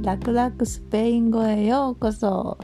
[0.00, 2.56] 楽々スペイン語へようこそ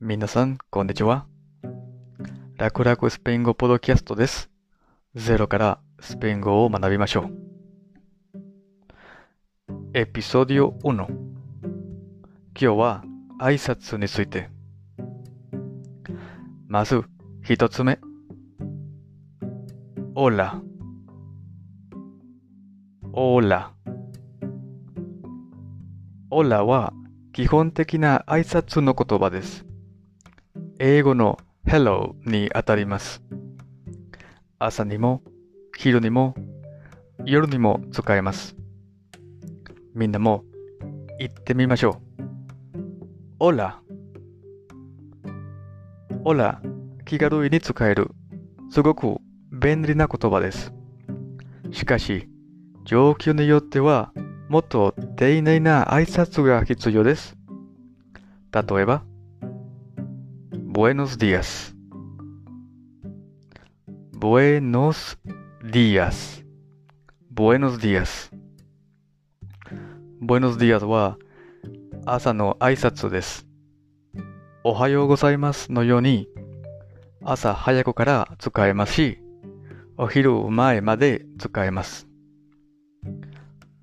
[0.00, 1.26] 皆さん、こんにちは。
[2.56, 4.48] 楽々スペイン語ポドキャストです。
[5.14, 7.30] ゼロからスペイン語を学びましょう。
[9.92, 10.94] エピソディオ1。
[10.94, 11.06] 今
[12.54, 13.04] 日は
[13.40, 14.50] 挨拶について。
[16.66, 17.04] まず、
[17.42, 18.00] 一つ目。
[20.16, 20.60] オーラ。
[23.12, 23.72] オーラ。
[26.30, 26.92] オーラは
[27.32, 29.64] 基本的な挨拶の言葉です。
[30.80, 33.22] 英語の Hello にあたります。
[34.58, 35.22] 朝にも、
[35.76, 36.34] 昼にも、
[37.24, 38.56] 夜にも使えます。
[39.94, 40.42] みんなも
[41.20, 42.27] 言ってみましょう。
[43.40, 43.80] オラ。
[46.24, 46.60] オラ、
[47.04, 48.10] 気軽に使える。
[48.68, 49.18] すごく
[49.52, 50.72] 便利な言葉です。
[51.70, 52.28] しかし、
[52.84, 54.12] 状況によっては、
[54.48, 57.36] もっと丁寧な挨拶が必要です。
[58.50, 59.04] 例えば、
[60.50, 61.76] Buenos días.
[64.14, 65.16] Buenos
[65.62, 66.44] días.
[67.30, 68.32] Buenos días.
[70.20, 71.18] Buenos días は
[72.10, 73.46] 朝の挨拶です。
[74.64, 76.26] おはようございますのように
[77.22, 79.18] 朝早くから使えますし、
[79.98, 82.08] お昼前まで使えます。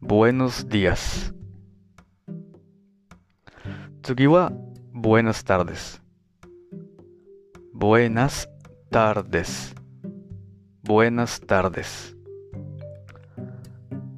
[0.02, 1.36] Buenos días.
[4.02, 4.52] 次は
[4.92, 6.02] Buenas tardes.
[7.76, 8.50] Buenas
[8.92, 9.76] tardes.
[10.84, 12.16] Buenas tardes.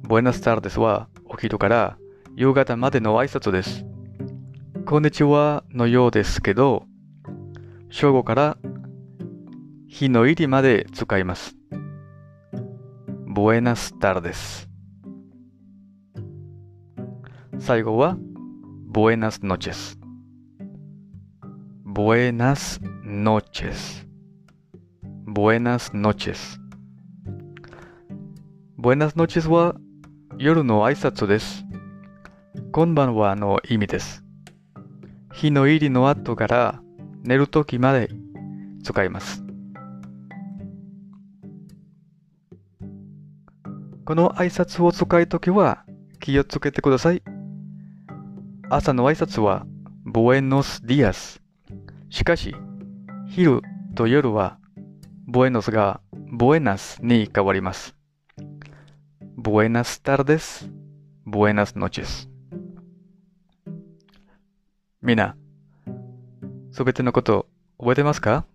[0.02, 1.98] Buenas tardes はお昼から
[2.36, 3.84] 夕方までの挨拶です。
[4.88, 6.86] こんにちはのようですけど、
[7.90, 8.56] 正午から
[9.86, 11.54] 日の入りまで使います。
[13.26, 14.66] Buenas tardes.
[17.58, 18.16] 最後は
[18.90, 19.98] Buenas noches.
[21.84, 24.06] Buenas noches.
[25.26, 26.58] Buenas noches.
[28.78, 29.74] Buenas noches は
[30.38, 31.66] 夜の挨拶です。
[32.72, 34.27] こんばんはの意味です。
[35.38, 36.82] 日の入りの後から
[37.22, 38.10] 寝るときまで
[38.82, 39.44] 使います。
[44.04, 45.84] この挨拶を使うときは
[46.18, 47.22] 気をつけてください。
[48.68, 49.64] 朝の挨拶は
[50.04, 51.40] Buenos días。
[52.10, 52.56] しかし、
[53.28, 53.62] 昼
[53.94, 54.58] と夜は
[55.30, 56.00] Buenos が
[56.36, 57.94] Buenas に変わります。
[59.40, 60.68] Buenas tardes,
[61.24, 62.28] buenas noches.
[65.01, 65.35] みんな、
[66.71, 67.47] すべてのこと
[67.77, 68.45] 覚えてますか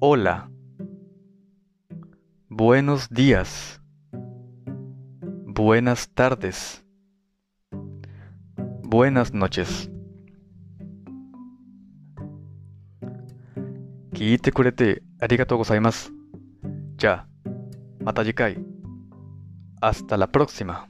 [0.00, 0.48] ?Hola,
[2.48, 3.80] buenos días,
[5.46, 6.82] buenas tardes,
[8.82, 9.90] buenas noches.
[14.12, 16.12] 聞いてくれてありがとうございます。
[16.96, 17.26] じゃあ、
[18.04, 18.58] また次回。
[19.80, 20.84] Hasta la próxima.